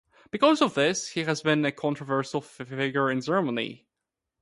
[0.31, 3.85] Because of this, he has been a controversial figure in Germany.